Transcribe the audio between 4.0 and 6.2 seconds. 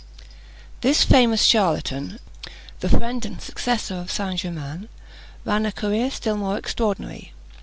St. Germain, ran a career